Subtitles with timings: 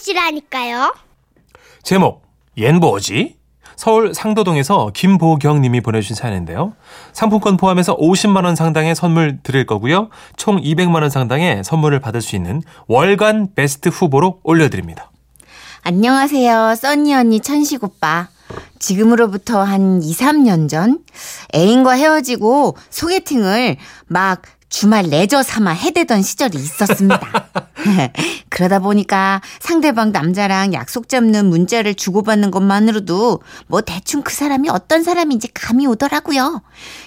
[0.00, 0.94] 들어보시라니까요.
[1.82, 2.22] 제목
[2.56, 3.36] 얜 뭐지?
[3.76, 6.74] 서울 상도동에서 김보경 님이 보내주신 사연인데요.
[7.12, 10.10] 상품권 포함해서 50만 원 상당의 선물 드릴 거고요.
[10.36, 15.10] 총 200만 원 상당의 선물을 받을 수 있는 월간 베스트 후보로 올려드립니다.
[15.82, 16.74] 안녕하세요.
[16.74, 18.28] 써니 언니 천식 오빠.
[18.78, 20.98] 지금으로부터 한 2, 3년 전
[21.54, 23.76] 애인과 헤어지고 소개팅을
[24.06, 27.20] 막 주말 레저 삼아 해대던 시절이 있었습니다.
[28.50, 35.48] 그러다 보니까 상대방 남자랑 약속 잡는 문자를 주고받는 것만으로도 뭐 대충 그 사람이 어떤 사람인지
[35.54, 36.62] 감이 오더라고요.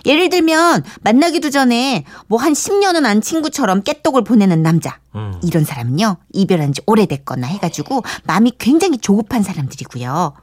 [0.06, 5.00] 예를 들면 만나기도 전에 뭐 한 10년은 안 친구처럼 깨똑을 보내는 남자.
[5.16, 5.40] 음.
[5.44, 10.34] 이런 사람은요, 이별한 지 오래됐거나 해가지고 마음이 굉장히 조급한 사람들이고요.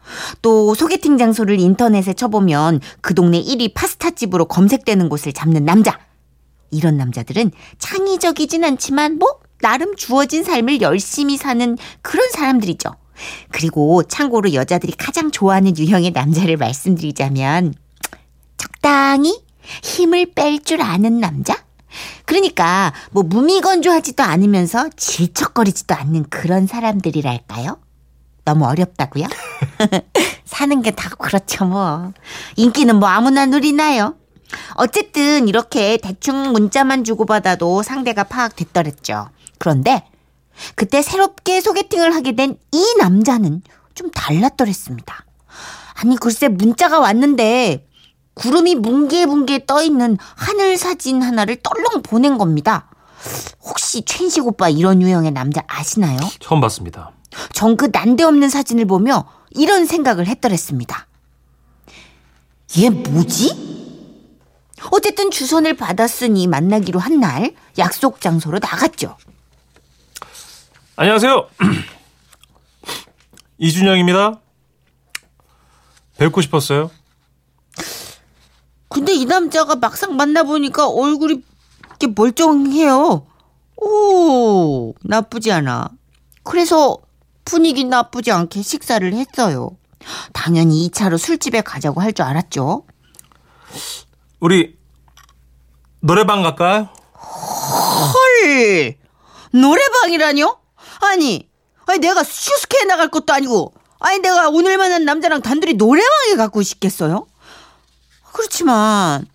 [0.41, 5.99] 또 소개팅 장소를 인터넷에 쳐보면 그 동네 1위 파스타집으로 검색되는 곳을 잡는 남자.
[6.71, 12.91] 이런 남자들은 창의적이진 않지만 뭐 나름 주어진 삶을 열심히 사는 그런 사람들이죠.
[13.51, 17.75] 그리고 참고로 여자들이 가장 좋아하는 유형의 남자를 말씀드리자면
[18.57, 19.43] 적당히
[19.83, 21.55] 힘을 뺄 줄 아는 남자?
[22.25, 27.79] 그러니까 뭐 무미건조하지도 않으면서 질척거리지도 않는 그런 사람들이랄까요?
[28.45, 29.27] 너무 어렵다고요?
[30.47, 32.13] 사는 게 다 그렇죠 뭐.
[32.57, 34.15] 인기는 뭐 아무나 누리나요?
[34.75, 39.31] 어쨌든 이렇게 대충 문자만 주고받아도 상대가 파악됐더랬죠.
[39.59, 40.05] 그런데
[40.75, 43.63] 그때 새롭게 소개팅을 하게 된 이 남자는
[43.95, 45.25] 좀 달랐더랬습니다.
[45.95, 47.87] 아니 글쎄 문자가 왔는데
[48.35, 52.89] 구름이 뭉게뭉게 떠있는 하늘 사진 하나를 떨렁 보낸 겁니다.
[53.63, 56.19] 혹시 최인식 오빠 이런 유형의 남자 아시나요?
[56.41, 57.13] 처음 봤습니다.
[57.53, 61.07] 전 그 난데없는 사진을 보며 이런 생각을 했더랬습니다.
[62.79, 63.70] 얘 뭐지?
[64.91, 69.17] 어쨌든 주선을 받았으니 만나기로 한 날 약속 장소로 나갔죠.
[70.97, 71.49] 안녕하세요.
[73.59, 74.41] 이준영입니다.
[76.17, 76.91] 뵙고 싶었어요.
[78.89, 81.43] 근데 이 남자가 막상 만나보니까 얼굴이
[81.89, 83.27] 이렇게 멀쩡해요.
[83.77, 85.91] 오, 나쁘지 않아.
[86.43, 86.97] 그래서
[87.45, 89.77] 분위기 나쁘지 않게 식사를 했어요.
[90.33, 92.85] 당연히 2차로 술집에 가자고 할 줄 알았죠.
[94.41, 94.79] 우리
[96.01, 96.89] 노래방 갈까요?
[97.15, 98.95] 헐!
[99.53, 100.57] 노래방이라뇨?
[101.03, 101.49] 아니,
[101.87, 107.27] 아니 내가 슈스케에 나갈 것도 아니고, 아니 내가 오늘 만난 남자랑 단둘이 노래방에 가고 싶겠어요?
[108.33, 109.27] 그렇지만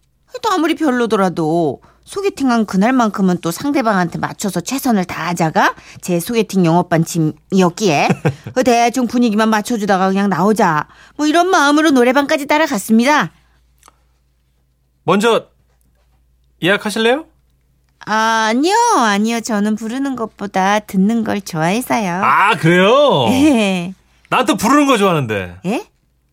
[0.42, 8.10] 또 아무리 별로더라도 소개팅한 그날만큼은 또 상대방한테 맞춰서 최선을 다하자가 제 소개팅 영업 반침이었기에
[8.54, 13.32] 그 대충 분위기만 맞춰주다가 그냥 나오자 뭐 이런 마음으로 노래방까지 따라갔습니다.
[15.06, 15.48] 먼저
[16.62, 17.26] 예약하실래요?
[18.08, 19.40] 아, 아니요, 아니요.
[19.40, 22.22] 저는 부르는 것보다 듣는 걸 좋아해서요.
[22.24, 23.28] 아 그래요?
[23.30, 23.94] 예.
[24.30, 25.58] 난또 부르는 거 좋아하는데.
[25.66, 25.86] 예?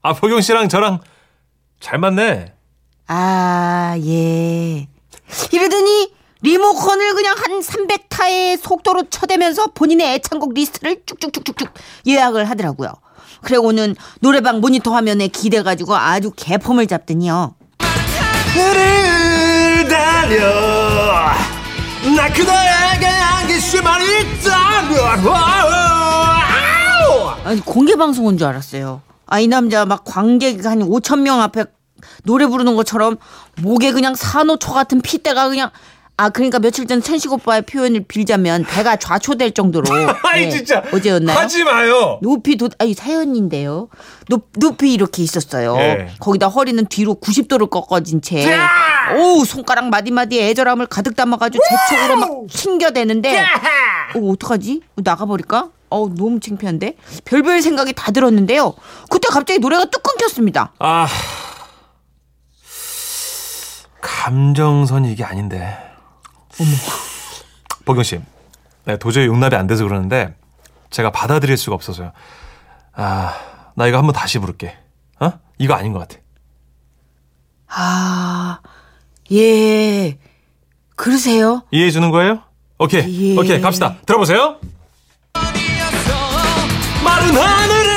[0.02, 1.00] 아 보경 씨랑 저랑
[1.80, 2.52] 잘 맞네.
[3.06, 4.88] 아, 예.
[5.52, 6.12] 이러더니
[6.42, 11.72] 리모컨을 그냥 한 300타의 속도로 쳐대면서 본인의 애창곡 리스트를 쭉쭉쭉쭉쭉
[12.06, 12.92] 예약을 하더라고요.
[13.42, 17.54] 그리고는 노래방 모니터 화면에 기대가지고 아주 개폼을 잡더니요.
[18.54, 21.32] 를 달려.
[22.16, 25.22] 나 그대에게 안길 수만 있다면
[27.64, 29.02] 공개 방송인 줄 알았어요.
[29.26, 31.64] 아 이 남자 막 관객 한 5천 명 앞에
[32.24, 33.16] 노래 부르는 것처럼
[33.62, 35.70] 목에 그냥 산호초 같은 핏대가 그냥
[36.18, 39.86] 아 그러니까 며칠 전 천식 오빠의 표현을 빌자면 배가 좌초될 정도로
[40.24, 41.36] 아이 네, 진짜 어제였나요?
[41.38, 42.18] 하지 마요.
[42.22, 43.88] 높이 도 아니 사연인데요.
[44.28, 45.74] 높 높이 이렇게 있었어요.
[45.78, 46.10] 예.
[46.20, 48.46] 거기다 허리는 뒤로 90도를 꺾어진 채.
[49.16, 53.44] 오 손가락 마디마디에 애절함을 가득 담아가지고 재촉으로 막 튕겨대는데.
[54.16, 54.82] 오 어떡하지?
[54.96, 55.70] 나가버릴까?
[55.90, 56.96] 어 너무 창피한데.
[57.24, 58.74] 별별 생각이 다 들었는데요.
[59.10, 60.72] 그때 갑자기 노래가 뚝 끊겼습니다.
[60.78, 61.08] 아
[64.00, 65.78] 감정선 이게 아닌데.
[66.60, 66.70] 어머.
[67.84, 68.20] 보경 씨,
[68.84, 70.34] 네, 도저히 용납이 안 돼서 그러는데
[70.90, 72.12] 제가 받아들일 수가 없어서요.
[72.94, 73.34] 아,
[73.74, 74.76] 나 이거 한번 다시 부를게.
[75.20, 75.32] 어?
[75.58, 76.20] 이거 아닌 것 같아.
[77.68, 78.60] 아
[79.32, 80.18] 예.
[80.94, 81.62] 그러세요?
[81.70, 82.42] 이해해 주는 거예요?
[82.78, 83.38] 오케이, 예.
[83.38, 83.96] 오케이, 갑시다.
[84.06, 84.58] 들어보세요.
[87.02, 87.96] 마른 하늘을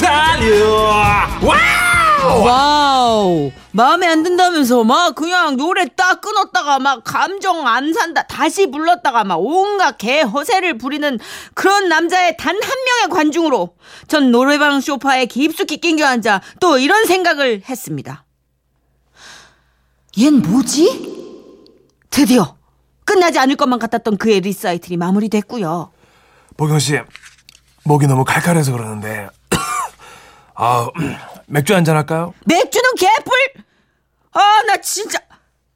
[0.00, 1.28] 달려.
[1.42, 2.44] 와우!
[2.44, 9.24] 와우 마음에 안 든다면서 막 그냥 노래 딱 끊었다가 막 감정 안 산다 다시 불렀다가
[9.24, 11.18] 막 온갖 개 허세를 부리는
[11.54, 13.74] 그런 남자의 단 한 명의 관중으로
[14.08, 18.24] 전 노래방 소파에 깊숙이 낑겨 앉아 또 이런 생각을 했습니다.
[20.16, 21.22] 얜 뭐지?
[22.10, 22.56] 드디어
[23.04, 25.90] 끝나지 않을 것만 같았던 그의 리사이틀이 마무리됐고요.
[26.58, 27.00] 보경 씨,
[27.84, 29.28] 목이 너무 칼칼해서 그러는데
[30.54, 30.88] 아
[31.46, 32.34] 맥주 한잔 할까요?
[32.44, 33.31] 맥주는 개뿔!
[34.32, 35.18] 아, 나 진짜.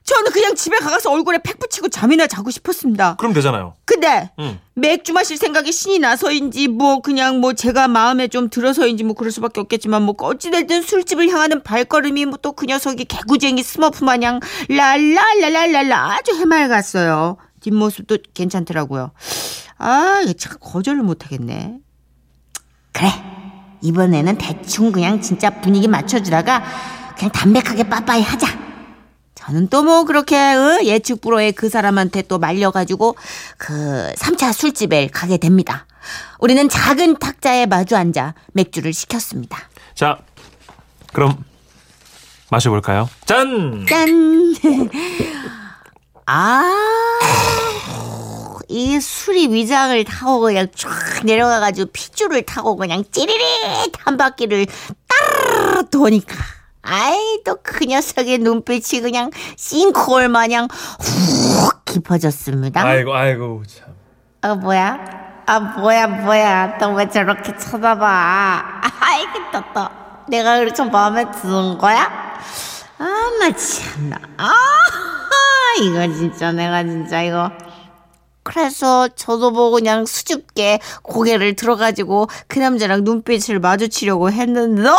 [0.05, 3.17] 저는 그냥 집에 가서 얼굴에 팩 붙이고 잠이나 자고 싶었습니다.
[3.17, 3.75] 그럼 되잖아요.
[3.85, 4.61] 근데 응.
[4.75, 9.59] 맥주 마실 생각이 신이 나서인지 뭐 그냥 뭐 제가 마음에 좀 들어서인지 뭐 그럴 수밖에
[9.61, 14.39] 없겠지만 뭐 어찌됐든 술집을 향하는 발걸음이 뭐 또 그 녀석이 개구쟁이 스머프 마냥
[14.69, 17.37] 랄랄랄랄랄라 아주 해맑았어요.
[17.63, 19.11] 뒷모습도 괜찮더라고요.
[19.79, 21.79] 아, 이거 참 거절을 못하겠네.
[22.93, 23.09] 그래.
[23.83, 26.63] 이번에는 대충 그냥 진짜 분위기 맞춰주다가
[27.17, 28.47] 그냥 담백하게 빠빠이 하자.
[29.35, 30.81] 저는 또 뭐 그렇게 어?
[30.83, 33.17] 예측 불허의 그 사람한테 또 말려가지고
[33.59, 35.87] 그 3차 술집에 가게 됩니다.
[36.41, 39.59] 우리는 작은 탁자에 마주 앉아 맥주를 시켰습니다.
[39.95, 40.19] 자,
[41.13, 41.45] 그럼
[42.51, 43.09] 마셔볼까요?
[43.25, 43.87] 짠!
[43.89, 44.55] 짠!
[46.27, 46.63] 아,
[48.69, 50.91] 이 술이 위장을 타고 그냥 쫙
[51.25, 54.67] 내려가가지고 핏줄을 타고 그냥 찌리릿 한 바퀴를
[55.09, 56.35] 따르르 도니까.
[56.87, 60.69] 아이, 또 그 녀석의 눈빛이 그냥 싱크홀 마냥
[61.01, 62.83] 훅 깊어졌습니다.
[62.83, 63.95] 아이고, 아이고, 참.
[64.43, 64.99] 어, 뭐야?
[65.47, 66.79] 아, 뭐야, 뭐야.
[66.79, 68.81] 또 왜 저렇게 쳐다봐?
[69.01, 69.89] 아이고, 또, 또.
[70.29, 72.03] 내가 그렇게 마음에 드는 거야?
[72.99, 73.05] 아,
[73.41, 74.17] 나 참나.
[74.39, 74.53] 아,
[75.83, 77.51] 이거 진짜, 내가 진짜 이거.
[78.43, 84.97] 그래서 저도 뭐 그냥 수줍게 고개를 들어가지고 그 남자랑 눈빛을 마주치려고 했는데, 노!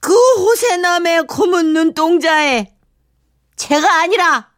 [0.00, 2.72] 그 호세남의 검은 눈동자에
[3.56, 4.48] 제가 아니라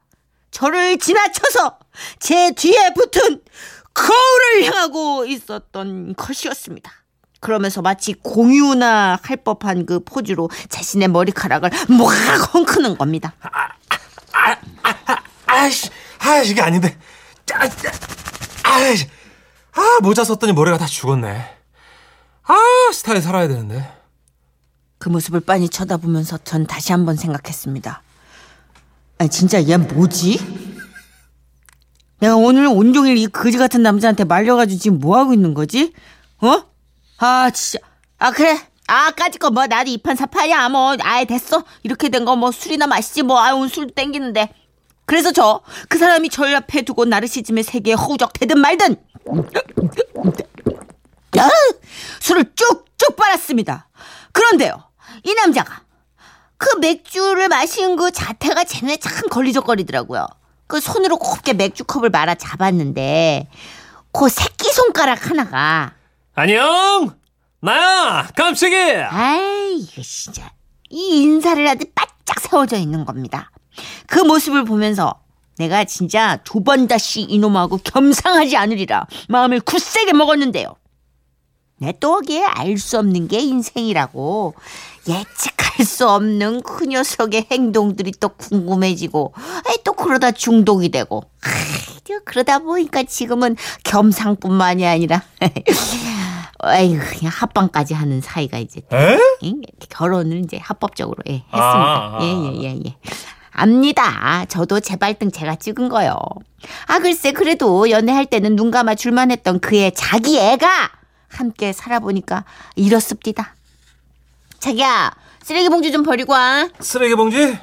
[0.51, 1.79] 저를 지나쳐서
[2.21, 3.43] 제 뒤에 붙은
[3.95, 6.91] 거울을 향하고 있었던 것이었습니다.
[7.41, 13.35] 그러면서 마치 공유나 할 법한 그 포즈로 자신의 머리카락을 막 헝크는 겁니다.
[15.47, 15.91] 아이씨,
[16.21, 16.97] 아 이게 아닌데.
[17.53, 17.69] 아,
[18.71, 19.09] 아이씨,
[19.73, 21.57] 아 모자 썼더니 머리가 다 죽었네.
[22.45, 22.57] 아
[22.93, 24.02] 스타일 살아야 되는데.
[25.03, 28.03] 그 모습을 빤히 쳐다보면서 전 다시 한번 생각했습니다.
[29.19, 30.39] 아니 진짜 얘 뭐지?
[32.21, 35.93] 내가 오늘 온종일 이 거지 같은 남자한테 말려가지고 지금 뭐 하고 있는 거지?
[36.41, 36.63] 어?
[37.19, 37.85] 아 진짜
[38.21, 38.57] 아 그래
[38.87, 42.87] 아 까짓 거 뭐 나도 이판 사판이야 뭐 아예 됐어 이렇게 된 거 뭐 술이나
[42.87, 44.55] 마시지 뭐 아유 술 땡기는데
[45.05, 48.95] 그래서 저 그 사람이 절 앞에 두고 나르시즘의 세계에 허우적 대든 말든
[51.39, 51.49] 야,
[52.21, 53.89] 술을 쭉쭉 빨았습니다.
[54.31, 54.85] 그런데요,
[55.25, 55.83] 이 남자가
[56.57, 60.27] 그 맥주를 마신 그 자태가 제 눈에 참 걸리적거리더라고요.
[60.69, 63.49] 그 손으로 곱게 맥주컵을 말아 잡았는데,
[64.13, 65.93] 그 새끼 손가락 하나가,
[66.35, 67.17] 안녕,
[67.61, 68.75] 나야, 깜찍이.
[68.77, 70.51] 아이, 이거 진짜,
[70.89, 73.51] 이 인사를 하듯 바짝 세워져 있는 겁니다.
[74.07, 75.21] 그 모습을 보면서,
[75.59, 80.75] 내가 진짜 번 다시 이놈하고 겸상하지 않으리라 마음을 굳세게 먹었는데요.
[81.77, 84.55] 내 또하기에 알 수 없는 게 인생이라고
[85.09, 89.35] 예측할 수 없는 그 녀석의 행동들이 또 궁금해지고
[89.67, 95.23] 아이, 또 그러다 중독이 되고 아이, 그러다 보니까 지금은 겸상뿐만이 아니라
[96.59, 99.19] 아이고 그냥 합방까지 하는 사이가 이제 에?
[99.45, 99.53] 예,
[99.89, 101.59] 결혼을 이제 합법적으로 예, 했습니다.
[101.59, 102.23] 아, 아, 아.
[102.23, 102.97] 예예예 예, 예.
[103.51, 104.47] 압니다.
[104.47, 106.17] 저도 제 발등 제가 찍은 거요.
[106.87, 110.91] 아 글쎄 그래도 연애할 때는 눈 감아 줄만 했던 그의 자기 애가
[111.29, 112.45] 함께 살아보니까
[112.77, 113.55] 이렇습니다.
[114.73, 116.69] 자기야 쓰레기 봉지 좀 버리고 와.
[116.79, 117.59] 쓰레기 봉지?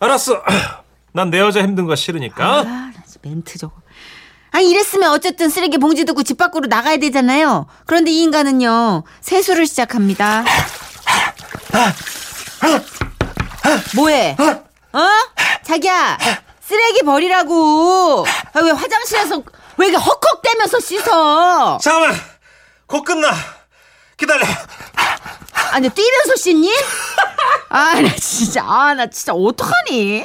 [0.00, 0.42] 알았어.
[1.12, 2.44] 난 내 여자 힘든 거 싫으니까.
[2.60, 3.72] 아, 멘트 저거.
[4.52, 7.66] 아, 이랬으면 어쨌든 쓰레기 봉지 두고 집 밖으로 나가야 되잖아요.
[7.86, 10.44] 그런데 이 인간은요, 세수를 시작합니다.
[13.96, 14.36] 뭐해?
[14.38, 15.00] 어?
[15.64, 16.18] 자기야,
[16.60, 18.26] 쓰레기 버리라고.
[18.52, 19.42] 아, 왜 화장실에서
[19.78, 21.78] 왜 이렇게 헉헉대면서 씻어?
[21.80, 22.14] 잠깐만,
[22.86, 23.30] 곧 끝나.
[24.18, 24.46] 기다려.
[25.72, 26.70] 아니, 뛰면서 씻니?
[27.68, 30.24] 아, 나 진짜, 아, 나 진짜 어떡하니?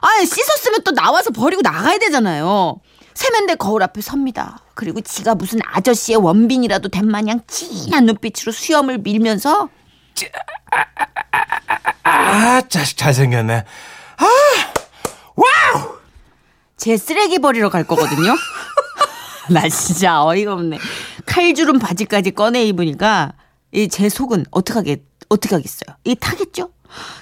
[0.00, 2.80] 아니, 씻었으면 또 나와서 버리고 나가야 되잖아요.
[3.14, 4.58] 세면대 거울 앞에 섭니다.
[4.74, 9.70] 그리고 지가 무슨 아저씨의 원빈이라도 된 마냥 진한 눈빛으로 수염을 밀면서
[12.02, 13.64] 아, 자식 잘생겼네.
[14.18, 14.24] 아,
[15.34, 15.96] 와우!
[16.76, 18.36] 제 쓰레기 버리러 갈 거거든요.
[19.50, 20.78] 나 진짜 어이가 없네.
[21.24, 23.32] 칼주름 바지까지 꺼내 입으니까
[23.76, 25.96] 이 제 속은 어떡하게 어떻게 하겠어요?
[26.04, 26.70] 이 타겠죠?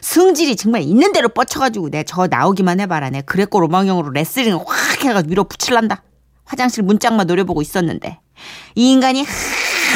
[0.00, 3.10] 승질이 정말 있는 대로 뻗쳐가지고 내 저 나오기만 해봐라.
[3.10, 6.02] 내 그랬고 로망형으로 레슬링을 확 해가지고 위로 붙일란다.
[6.44, 8.20] 화장실 문짝만 노려보고 있었는데
[8.76, 9.24] 이 인간이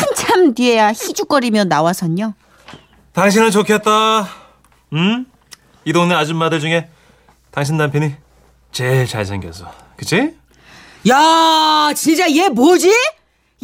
[0.01, 2.35] 한참 뒤에야 희죽거리며 나와선요.
[3.13, 4.29] 당신은 좋겠다.
[4.95, 5.27] 응?
[5.85, 6.89] 이 동네 아줌마들 중에
[7.51, 8.15] 당신 남편이
[8.73, 9.71] 제일 잘생겨서.
[9.97, 10.35] 그치?
[11.09, 12.89] 야 진짜 얘 뭐지?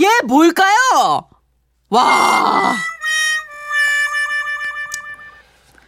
[0.00, 1.28] 얘 뭘까요?
[1.94, 2.74] 와.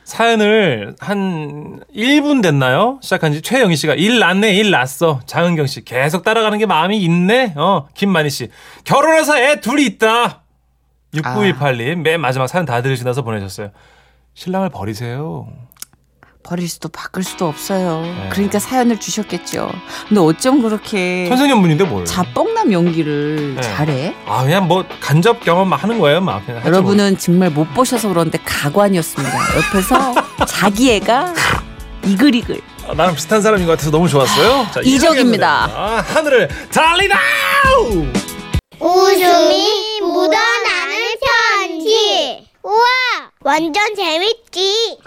[0.04, 3.00] 사연을 한 1분 됐나요?
[3.02, 5.20] 시작한 지 최영희 씨가 일 났네, 일 났어.
[5.26, 7.54] 장은경 씨 계속 따라가는 게 마음이 있네.
[7.56, 8.48] 어, 김만희 씨
[8.84, 10.42] 결혼해서 애 둘이 있다.
[11.12, 13.70] 6918님 맨 마지막 사연 다 들으시고 나서 보내셨어요.
[14.34, 15.48] 신랑을 버리세요.
[16.46, 18.04] 버릴 수도 바꿀 수도 없어요.
[18.30, 19.68] 그러니까 사연을 주셨겠죠.
[20.08, 22.04] 근데 어쩜 그렇게 천생연분인데 뭘?
[22.04, 23.60] 자뻑남 연기를 네.
[23.62, 24.14] 잘해?
[24.26, 26.76] 아 그냥 뭐 간접 경험 막 하는 거예요, 막 그냥 하지 뭐.
[26.76, 29.34] 여러분은 정말 못 보셔서 그런데 가관이었습니다.
[29.56, 30.14] 옆에서
[30.46, 31.34] 자기 애가
[32.04, 32.60] 이글이글.
[32.88, 34.68] 아, 나랑 비슷한 사람인 것 같아서 너무 좋았어요.
[34.72, 35.64] 자, 이적입니다.
[35.74, 37.18] 아, 하늘을 달리다!
[38.78, 41.14] 웃음이 묻어나는
[41.58, 42.46] 편지.
[42.62, 42.84] 우와,
[43.40, 44.98] 완전 재밌지.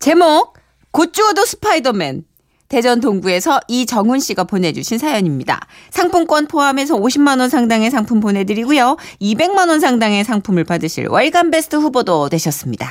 [0.00, 0.54] 제목
[0.94, 2.22] 곧 죽어도 스파이더맨.
[2.68, 5.66] 대전 동구에서 이정훈 씨가 보내주신 사연입니다.
[5.90, 8.96] 상품권 포함해서 50만 원 상당의 상품 보내드리고요.
[9.20, 12.88] 200만 원 상당의 상품을 받으실 월간 베스트 후보도 되셨습니다.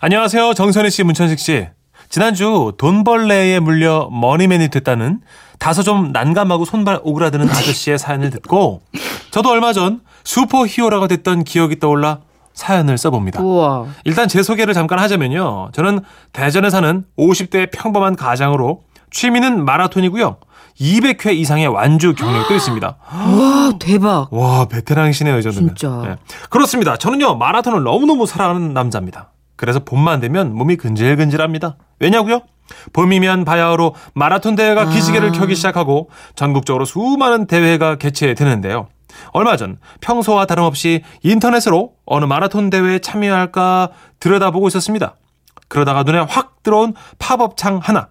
[0.00, 0.52] 안녕하세요.
[0.52, 1.66] 정선희 씨, 문천식 씨.
[2.10, 5.20] 지난주 돈벌레에 물려 머니맨이 됐다는
[5.58, 8.82] 다소 좀 난감하고 손발 오그라드는 아저씨의 사연을 듣고
[9.30, 12.20] 저도 얼마 전 슈퍼히어로가 됐던 기억이 떠올라
[12.60, 13.40] 사연을 써봅니다.
[13.42, 13.86] 우와.
[14.04, 15.70] 일단 제 소개를 잠깐 하자면요.
[15.72, 16.00] 저는
[16.34, 20.36] 대전에 사는 50대 평범한 가장으로 취미는 마라톤이고요.
[20.78, 22.96] 200회 이상의 완주 경력도 있습니다.
[23.10, 24.32] 와 대박.
[24.32, 25.74] 와, 베테랑이시네요, 이 정도면.
[25.74, 26.02] 진짜.
[26.06, 26.16] 네.
[26.50, 26.96] 그렇습니다.
[26.96, 29.32] 저는요, 마라톤을 너무너무 사랑하는 남자입니다.
[29.56, 31.76] 그래서 봄만 되면 몸이 근질근질합니다.
[31.98, 32.42] 왜냐고요?
[32.92, 38.88] 봄이면 바야흐로 마라톤 대회가 기지개를 켜기 시작하고 전국적으로 수많은 대회가 개최되는데요.
[39.32, 43.90] 얼마 전 평소와 다름없이 인터넷으로 어느 마라톤 대회에 참여할까
[44.20, 45.14] 들여다보고 있었습니다.
[45.68, 48.08] 그러다가 눈에 확 들어온 팝업 창 하나.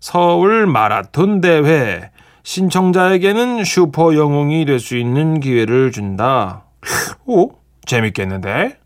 [0.00, 2.10] 서울 마라톤 대회
[2.42, 6.64] 신청자에게는 슈퍼 영웅이 될 수 있는 기회를 준다.
[7.26, 7.52] 오,
[7.86, 8.78] 재밌겠는데?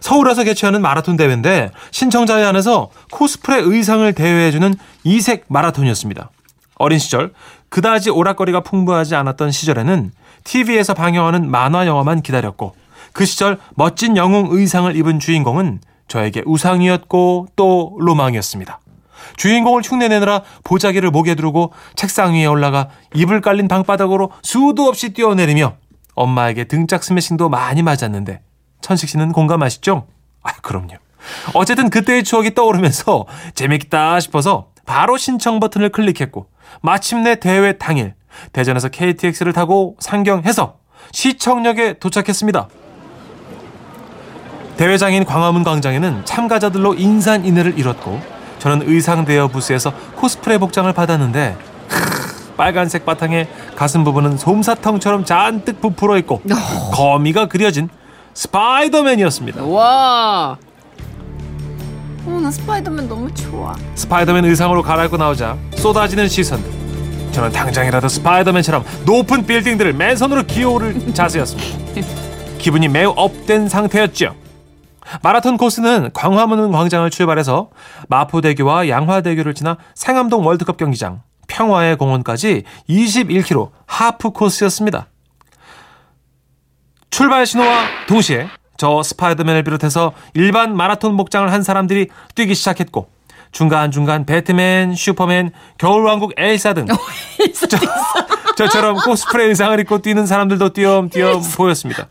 [0.00, 4.74] 서울에서 개최하는 마라톤 대회인데 신청자에 한해서 코스프레 의상을 대여해주는
[5.04, 6.30] 이색 마라톤이었습니다.
[6.76, 7.32] 어린 시절
[7.68, 10.12] 그다지 오락거리가 풍부하지 않았던 시절에는
[10.44, 12.74] TV에서 방영하는 만화 영화만 기다렸고
[13.12, 18.80] 그 시절 멋진 영웅 의상을 입은 주인공은 저에게 우상이었고 또 로망이었습니다.
[19.36, 25.74] 주인공을 흉내내느라 보자기를 목에 두르고 책상 위에 올라가 이불 깔린 방바닥으로 수도 없이 뛰어내리며
[26.14, 28.40] 엄마에게 등짝 스매싱도 많이 맞았는데
[28.80, 30.06] 천식 씨는 공감하시죠?
[30.42, 30.94] 아, 그럼요.
[31.54, 36.46] 어쨌든 그때의 추억이 떠오르면서 재밌겠다 싶어서 바로 신청 버튼을 클릭했고
[36.80, 38.14] 마침내 대회 당일
[38.52, 40.76] 대전에서 KTX를 타고 상경해서
[41.12, 42.68] 시청역에 도착했습니다.
[44.76, 48.20] 대회장인 광화문 광장에는 참가자들로 인산인해를 이뤘고
[48.58, 51.56] 저는 의상 대여 부스에서 코스프레 복장을 받았는데
[51.88, 56.42] 크, 빨간색 바탕에 가슴 부분은 솜사탕처럼 잔뜩 부풀어 있고
[56.92, 57.88] 거미가 그려진
[58.34, 59.64] 스파이더맨이었습니다.
[59.64, 60.58] 와.
[62.26, 63.74] 어, 나 스파이더맨 너무 좋아.
[63.94, 66.70] 스파이더맨 의상으로 갈아입고 나오자 쏟아지는 시선들.
[67.32, 71.78] 저는 당장이라도 스파이더맨처럼 높은 빌딩들을 맨손으로 기어오를 자세였습니다.
[72.58, 74.34] 기분이 매우 업된 상태였죠.
[75.22, 77.70] 마라톤 코스는 광화문 광장을 출발해서
[78.08, 85.06] 마포대교와 양화대교를 지나 상암동 월드컵 경기장, 평화의 공원까지 21km 하프 코스였습니다.
[87.10, 93.08] 출발 신호와 동시에 저 스파이더맨을 비롯해서 일반 마라톤 복장을 한 사람들이 뛰기 시작했고
[93.52, 96.86] 중간중간 배트맨, 슈퍼맨, 겨울왕국 엘사 등
[97.68, 97.78] 저,
[98.56, 102.08] 저처럼 코스프레 의상을 입고 뛰는 사람들도 띄엄띄엄 보였습니다.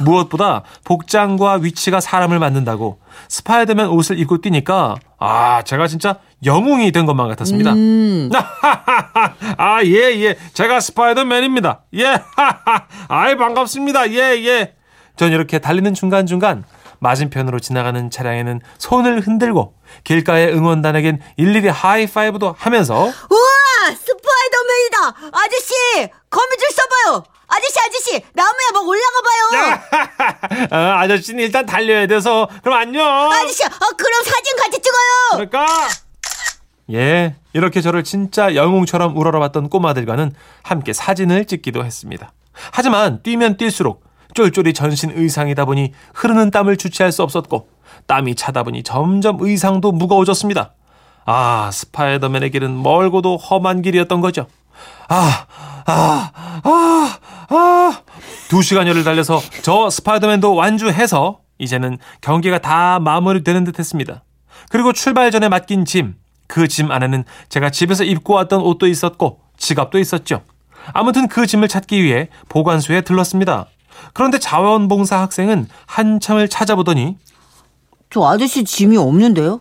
[0.00, 7.28] 무엇보다 복장과 위치가 사람을 만든다고 스파이더맨 옷을 입고 뛰니까 아 제가 진짜 영웅이 된 것만
[7.28, 7.72] 같았습니다.
[9.58, 11.82] 아예 예, 제가 스파이더맨입니다.
[11.96, 12.06] 예,
[13.08, 14.10] 아이 반갑습니다.
[14.12, 14.74] 예 예.
[15.16, 16.64] 전 이렇게 달리는 중간 중간
[17.00, 19.74] 맞은편으로 지나가는 차량에는 손을 흔들고
[20.04, 28.86] 길가의 응원단에겐 일일이 하이파이브도 하면서 우와 스파이더맨이다 아저씨 거미 줄 써봐요 아저씨 아저씨 나무에 막
[28.86, 33.04] 올라가 봐요 어, 아저씨는 일단 달려야 돼서 그럼 안녕.
[33.32, 35.66] 아저씨 어, 그럼 사진 같이 찍어요 그럴까?
[36.92, 42.32] 예, 이렇게 저를 진짜 영웅처럼 우러러봤던 꼬마들과는 함께 사진을 찍기도 했습니다.
[42.72, 44.00] 하지만 뛰면 뛸수록
[44.34, 47.68] 쫄쫄이 전신 의상이다 보니 흐르는 땀을 주체할 수 없었고
[48.06, 50.74] 땀이 차다 보니 점점 의상도 무거워졌습니다.
[51.26, 54.46] 아, 스파이더맨의 길은 멀고도 험한 길이었던 거죠.
[55.08, 55.46] 아,
[55.86, 56.30] 아,
[56.64, 57.18] 아,
[57.48, 58.00] 아.
[58.48, 64.24] 두 시간여를 달려서 저 스파이더맨도 완주해서 이제는 경기가 다 마무리되는 듯 했습니다.
[64.70, 66.14] 그리고 출발 전에 맡긴 짐,
[66.46, 70.42] 그 짐 안에는 제가 집에서 입고 왔던 옷도 있었고 지갑도 있었죠.
[70.92, 73.66] 아무튼 그 짐을 찾기 위해 보관소에 들렀습니다.
[74.12, 77.16] 그런데 자원봉사 학생은 한참을 찾아보더니
[78.10, 79.60] 저 아저씨 짐이 없는데요?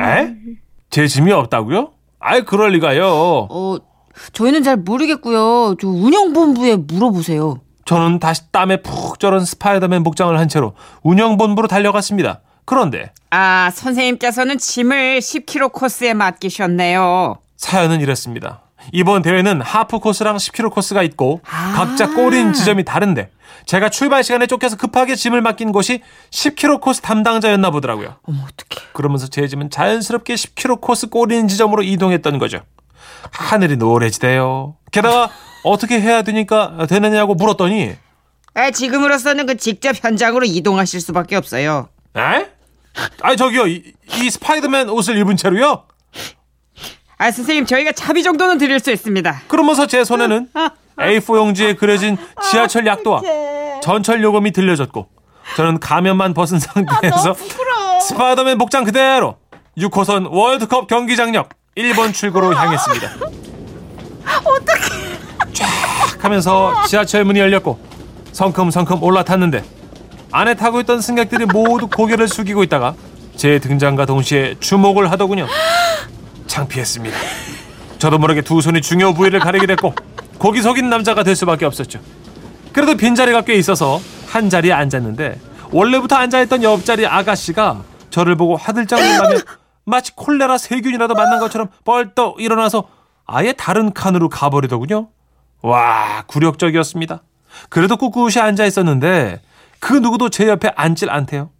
[0.00, 0.34] 에?
[0.90, 1.90] 제 짐이 없다고요?
[2.18, 3.06] 아이 그럴 리가요.
[3.50, 3.76] 어,
[4.32, 5.76] 저희는 잘 모르겠고요.
[5.80, 7.60] 저 운영본부에 물어보세요.
[7.84, 12.40] 저는 다시 땀에 푹 쩔은 스파이더맨 복장을 한 채로 운영본부로 달려갔습니다.
[12.64, 17.36] 그런데 아, 선생님께서는 짐을 10km 코스에 맡기셨네요.
[17.56, 18.62] 사연은 이랬습니다.
[18.92, 23.30] 이번 대회는 하프 코스랑 10km 코스가 있고 각자 꼬린 지점이 다른데
[23.66, 28.16] 제가 출발 시간에 쫓겨서 급하게 짐을 맡긴 곳이 10km 코스 담당자였나 보더라고요.
[28.22, 28.88] 어머, 어떡해.
[28.92, 32.60] 그러면서 제 짐은 자연스럽게 10km 코스 꼬린 지점으로 이동했던 거죠.
[33.32, 34.76] 하늘이 노래지대요.
[34.92, 35.30] 게다가
[35.64, 37.96] 어떻게 해야 되니까 되느냐고 물었더니
[38.54, 41.88] 아, 지금으로서는 그 직접 현장으로 이동하실 수밖에 없어요.
[42.16, 42.46] 에?
[43.20, 45.84] 아니 저기요 이, 이 스파이더맨 옷을 입은 채로요?
[47.18, 49.42] 아, 선생님, 저희가 차비 정도는 드릴 수 있습니다.
[49.48, 50.48] 그러면서 제 손에는
[50.98, 52.16] A4 용지에 그려진
[52.50, 53.22] 지하철 약도와
[53.82, 55.08] 전철 요금이 들려졌고
[55.56, 57.34] 저는 가면만 벗은 상태에서
[58.02, 59.36] 스파이더맨 복장 그대로
[59.78, 63.10] 6호선 월드컵 경기장역 1번 출구로 향했습니다.
[64.44, 65.16] 어떡해.
[65.52, 65.66] 쫙
[66.24, 67.78] 하면서 지하철 문이 열렸고
[68.32, 69.62] 성큼성큼 올라탔는데
[70.32, 72.94] 안에 타고 있던 승객들이 모두 고개를 숙이고 있다가
[73.36, 75.46] 제 등장과 동시에 주목을 하더군요.
[76.56, 77.16] 창피했습니다.
[77.98, 79.94] 저도 모르게 두 손이 중요 부위를 가리게 됐고
[80.38, 82.00] 고기 속인 남자가 될 수밖에 없었죠.
[82.72, 85.38] 그래도 빈자리가 꽤 있어서 한 자리에 앉았는데
[85.70, 89.40] 원래부터 앉아있던 옆자리 아가씨가 저를 보고 화들짝 놀라며
[89.84, 92.88] 마치 콜레라 세균이라도 만난 것처럼 벌떡 일어나서
[93.26, 95.08] 아예 다른 칸으로 가버리더군요.
[95.62, 97.22] 와 굴욕적이었습니다.
[97.68, 99.42] 그래도 꿋꿋이 앉아있었는데
[99.80, 101.50] 그 누구도 제 옆에 앉질 않대요.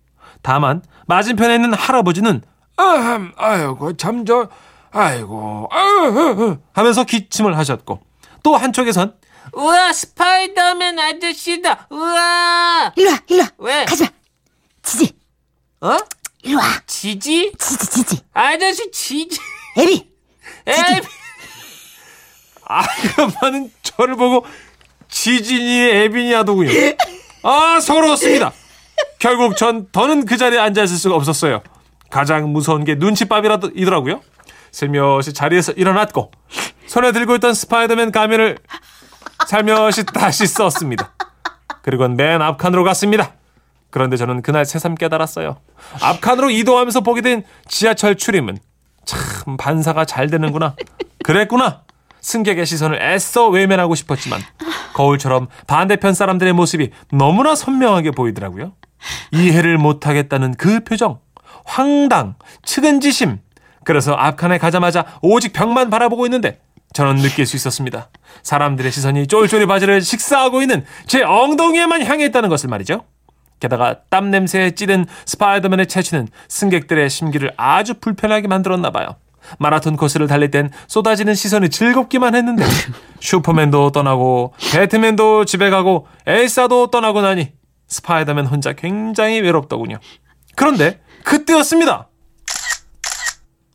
[0.43, 2.43] 다만 맞은편에 있는 할아버지는
[2.77, 4.49] 아흠 아이고 참저
[4.93, 8.01] 아이고 아흐 하면서 기침을 하셨고
[8.43, 9.15] 또 한쪽에선
[9.53, 13.49] 우와 스파이더맨 아저씨다 우와 일로 와, 일로 와.
[13.59, 13.85] 왜?
[13.85, 14.09] 가지마.
[14.83, 15.17] 지지.
[15.81, 15.97] 어?
[16.43, 16.65] 일로 와.
[16.87, 17.53] 지지?
[17.59, 18.21] 지지, 지지.
[18.33, 19.39] 아저씨 지지
[19.79, 20.09] 애비.
[20.67, 21.01] 에이
[22.65, 24.45] 아그만은 저를 보고
[25.09, 26.71] 지진이 애빈이 하더군요
[27.43, 28.53] 아 서러웠습니다
[29.19, 31.63] 결국 전 더는 그 자리에 앉아 있을 수가 없었어요
[32.11, 34.21] 가장 무서운 게 눈치밥이라더라고요
[34.77, 36.31] 슬며시 자리에서 일어났고
[36.87, 38.59] 손에 들고 있던 스파이더맨 가면을
[39.49, 41.15] 살며시 다시 썼습니다.
[41.81, 43.33] 그리고는 맨 앞칸으로 갔습니다.
[43.89, 45.57] 그런데 저는 그날 새삼 깨달았어요.
[46.03, 48.59] 앞칸으로 이동하면서 보게 된 지하철 출입문.
[49.07, 50.77] 참 반사가 잘 되는구나.
[51.25, 51.85] 그랬구나.
[52.21, 54.43] 승객의 시선을 애써 외면하고 싶었지만
[54.93, 58.75] 거울처럼 반대편 사람들의 모습이 너무나 선명하게 보이더라고요.
[59.33, 61.21] 이해를 못하겠다는 그 표정.
[61.65, 63.39] 황당, 측은지심.
[63.87, 66.59] 그래서 앞칸에 가자마자 오직 벽만 바라보고 있는데
[66.93, 68.09] 저는 느낄 수 있었습니다.
[68.43, 73.05] 사람들의 시선이 쫄쫄이 바지를 식사하고 있는 제 엉덩이에만 향해 있다는 것을 말이죠.
[73.61, 79.07] 게다가 땀 냄새에 찌든 스파이더맨의 채취는 승객들의 심기를 아주 불편하게 만들었나 봐요.
[79.61, 82.65] 마라톤 코스를 달릴 땐 쏟아지는 시선이 즐겁기만 했는데
[83.21, 87.53] 슈퍼맨도 떠나고 배트맨도 집에 가고 엘사도 떠나고 나니
[87.87, 90.01] 스파이더맨 혼자 굉장히 외롭더군요.
[90.57, 92.09] 그런데 그때였습니다.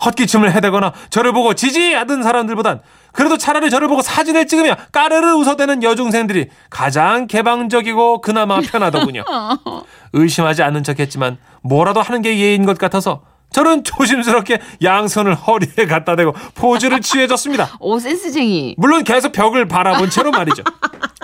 [0.05, 6.49] 헛기침을 해대거나 저를 보고 지지하던 사람들보단 그래도 차라리 저를 보고 사진을 찍으며 까르르 웃어대는 여중생들이
[6.69, 9.23] 가장 개방적이고 그나마 편하더군요.
[10.13, 16.33] 의심하지 않는 척했지만 뭐라도 하는 게 예인 것 같아서 저는 조심스럽게 양손을 허리에 갖다 대고
[16.55, 17.69] 포즈를 취해줬습니다.
[17.79, 18.75] 오, 센스쟁이.
[18.77, 20.63] 물론 계속 벽을 바라본 채로 말이죠.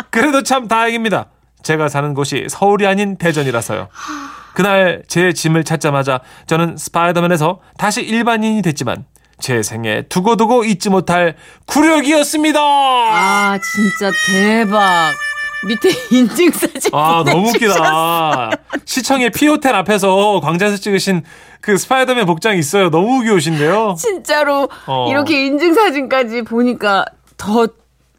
[0.09, 1.27] 그래도 참 다행입니다.
[1.63, 3.87] 제가 사는 곳이 서울이 아닌 대전이라서요.
[4.58, 9.06] 그날 제 짐을 찾자마자 저는 스파이더맨에서 다시 일반인이 됐지만
[9.39, 11.36] 제 생에 두고두고 잊지 못할
[11.67, 12.60] 구력이었습니다.
[12.60, 15.13] 아, 진짜 대박.
[15.67, 16.89] 밑에 인증사진.
[16.91, 17.50] 아 너무.
[17.50, 18.50] 웃기다.
[18.84, 21.22] 시청의 피오텔 앞에서 광장에서 찍으신
[21.62, 22.89] 그 스파이더맨 복장이 있어요.
[22.89, 23.93] 너무 귀여우신데요.
[24.00, 25.08] 진짜로 어.
[25.12, 27.06] 이렇게 인증사진까지 보니까
[27.38, 27.67] 더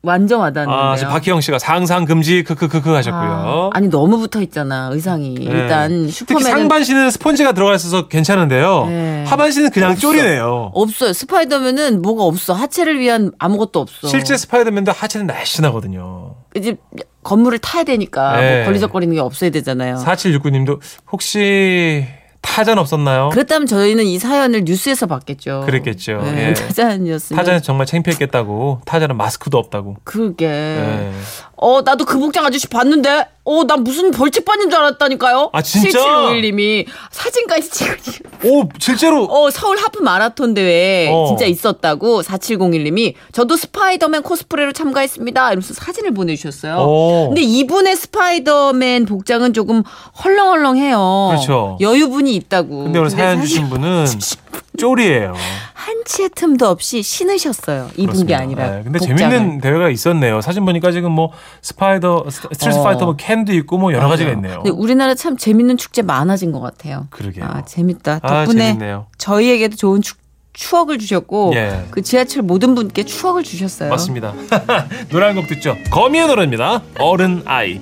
[0.03, 0.79] 완전하다는데요.
[0.79, 3.71] 아, 지금 박희영 씨가 상상 금지 크크크크 하셨고요.
[3.73, 5.35] 아, 니 너무 붙어 있잖아 의상이.
[5.35, 5.45] 네.
[5.45, 8.87] 일단 특히 슈퍼맨은 상반신은 스펀지가 들어가 있어서 괜찮은데요.
[8.87, 9.25] 네.
[9.27, 10.01] 하반신은 그냥 없어.
[10.01, 10.71] 쫄이네요.
[10.75, 11.13] 없어요.
[11.13, 12.53] 스파이더맨은 뭐가 없어.
[12.53, 14.09] 하체를 위한 아무것도 없어.
[14.09, 16.35] 실제 스파이더맨도 하체는 날씬하거든요.
[16.57, 16.77] 이제
[17.25, 18.57] 건물을 타야 되니까 네.
[18.59, 19.97] 뭐 걸리적거리는 게 없어야 되잖아요.
[19.97, 20.81] 4769님도
[21.13, 22.07] 혹시
[22.49, 23.29] 타잔 없었나요?
[23.31, 25.63] 그렇다면 저희는 이 사연을 뉴스에서 봤겠죠.
[25.67, 26.23] 그랬겠죠.
[26.23, 26.55] 네, 예.
[26.55, 27.37] 타잔이었으면.
[27.39, 28.81] 타잔은 정말 창피했겠다고.
[28.85, 29.97] 타잔은 마스크도 없다고.
[30.03, 30.47] 그게.
[30.49, 31.13] 네.
[31.61, 33.27] 어, 나도 그 복장 아저씨 봤는데?
[33.45, 35.51] 어, 난 무슨 벌칙 받는 줄 알았다니까요.
[35.55, 35.99] 아, 진짜?
[35.99, 41.27] 7751님이 사진까지 찍으시 오, 실제로 어, 서울 하프 마라톤 대회 어.
[41.29, 45.49] 진짜 있었다고 4701님이 저도 스파이더맨 코스프레로 참가했습니다.
[45.49, 46.77] 이러면서 사진을 보내주셨어요.
[46.77, 47.27] 오.
[47.29, 49.83] 근데 이분의 스파이더맨 복장은 조금
[50.23, 51.29] 헐렁헐렁해요.
[51.31, 51.79] 그렇죠.
[51.81, 52.85] 여유분이 있다고.
[52.85, 54.05] 근데 오늘 사연 주신 분은
[54.79, 55.35] 쫄이에요.
[55.75, 57.91] 한 치의 틈도 없이 신으셨어요.
[57.97, 58.39] 입은 게 그렇습니다.
[58.39, 58.71] 아니라.
[58.71, 59.17] 네, 근데 복장을.
[59.19, 60.41] 재밌는 대회가 있었네요.
[60.41, 61.33] 사진 보니까 지금 뭐
[61.63, 62.83] 스파이더, 스트리트 어.
[62.83, 64.57] 파이터 뭐 켄도 있고 뭐 여러 가지가 있네요.
[64.63, 67.07] 근데 우리나라 참 재밌는 축제 많아진 것 같아요.
[67.11, 67.45] 그러게요.
[67.45, 68.21] 아, 재밌다.
[68.23, 69.07] 아, 덕분에 재밌네요.
[69.19, 70.19] 저희에게도 좋은 축,
[70.53, 71.85] 추억을 주셨고 예.
[71.91, 73.91] 그 지하철 모든 분께 추억을 주셨어요.
[73.91, 74.35] 맞습니다.
[75.11, 75.77] 노래 한 곡 듣죠.
[75.91, 76.83] 거미의 노래입니다.
[76.99, 77.81] 어른 아이.